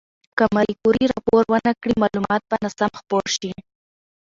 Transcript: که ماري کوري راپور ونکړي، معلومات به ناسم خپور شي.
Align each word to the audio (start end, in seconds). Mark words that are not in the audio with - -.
که 0.37 0.43
ماري 0.55 0.75
کوري 0.81 1.03
راپور 1.13 1.43
ونکړي، 1.49 1.93
معلومات 2.01 2.41
به 2.49 2.55
ناسم 2.63 2.91
خپور 2.99 3.23
شي. 3.37 3.51